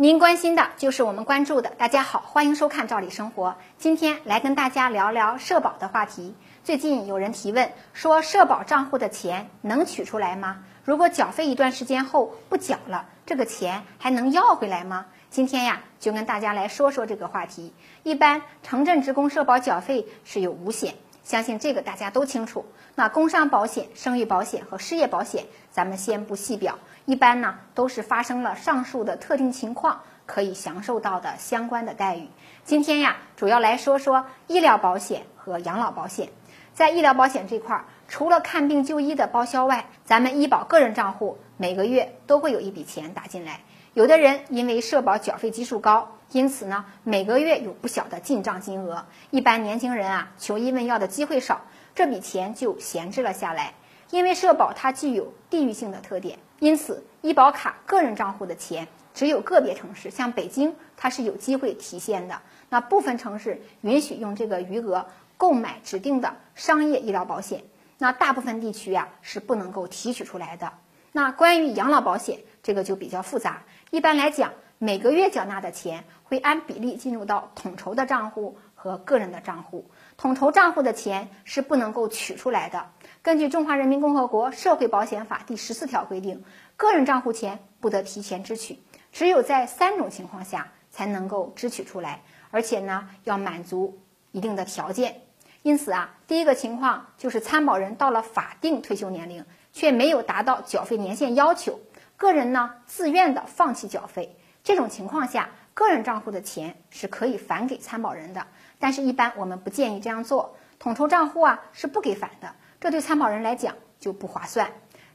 [0.00, 1.70] 您关心的就是我们关注的。
[1.70, 3.48] 大家好，欢迎收看《赵理生活》。
[3.78, 6.36] 今天来跟大家聊聊社保的话题。
[6.62, 10.58] 最近有人提问说，社保账户的钱能取出来吗？
[10.84, 15.06] 如果缴费一段时间后不缴了，这个钱还能要回来吗？
[15.30, 17.74] 今天呀，就跟大家来说说这个话题。
[18.04, 20.94] 一般城镇职工社保缴费是有五险。
[21.24, 22.64] 相信这个大家都清楚。
[22.94, 26.78] 那工伤保险、生育保险和失业保险，咱们先不细表。
[27.04, 32.28] 一般呢，都是发生了上述的特定情况，可以享受到的相关的待遇。
[32.64, 36.28] 今天呀，主要来说说医疗保险和养老保险。
[36.74, 43.60] 在医疗保险这块儿，除了看病就医的报销外，咱们医保个人账户每个月都会有一笔钱打进来。
[43.92, 46.14] 有的人因为社保缴费基数高。
[46.30, 49.06] 因此呢，每个月有不小的进账金额。
[49.30, 51.62] 一般年轻人啊，求医问药的机会少，
[51.94, 53.72] 这笔钱就闲置了下来。
[54.10, 62.42] 因为社保它具有地域性的特点，因此医保卡个人账户的钱，只有个别城市，像北京，它是有机会提现的。
[62.68, 65.06] 那部分城市允许用这个余额
[65.38, 67.64] 购买指定的商业医疗保险。
[67.96, 70.74] 那大部分地区呀是不能够提取出来的。
[71.12, 73.64] 那关于养老保险，这个就比较复杂。
[73.90, 79.90] 一般来讲，每个月缴纳的钱会按比例进入到统筹的账户和个人的账户。
[80.16, 82.90] 统筹账户的钱是不能够取出来的。
[83.22, 86.44] 根据《中华人民共和国社会保险法》第十四条规定，
[86.76, 88.78] 个人账户钱不得提前支取，
[89.10, 93.98] 只有在三种情况下才能够支取出来，而且呢要满足
[94.32, 95.22] 一定的条件。
[95.68, 101.78] 因此啊，第一个情况就是参保人到了法定退休年龄，却没有达到缴费年限要求，
[102.16, 104.34] 个人呢自愿的放弃缴费。
[104.64, 108.46] 这种情况下，个人账户的钱是可以返给参保人的，
[108.78, 110.56] 但是，一般我们不建议这样做。
[110.78, 114.70] 统筹账户啊是不给返的，这对参保人来讲就不划算。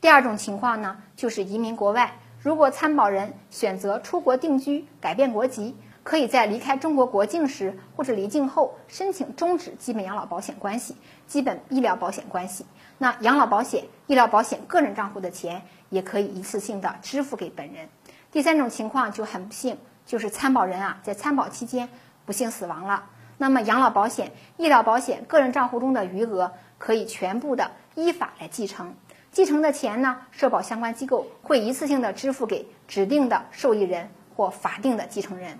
[0.00, 12.64] 第二种情况呢，就是移民国外，如果参保人选择出国定居、改变国籍，可以在离开中国国境时或者离境后申请终止基本养老保险关系、基本医疗保险关系。
[12.98, 17.88] 那养老保险、医疗保险个人账户的钱也可以一次性的支付给本人。
[18.32, 21.88] 第三种情况就很不幸，就是参保人啊在参保期间
[22.24, 23.04] 不幸死亡了。
[23.36, 28.94] 那么养老保险、医疗保险个人账户中的余额可以全部的依法来继承，
[29.30, 35.58] 继承的钱呢，社保相关机构会一次性的支付给指定的受益人或法定的继承人。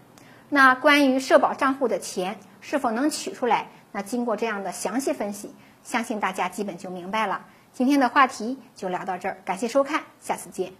[0.51, 7.45] 那关于社保账户的钱是否能取出来，那经过这样的详细分析，相信大家基本就明白了。
[7.73, 10.73] 今天的话题就聊到这儿，感谢收看，下次见。